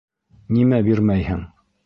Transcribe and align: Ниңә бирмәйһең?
Ниңә 0.57 0.79
бирмәйһең? 0.89 1.47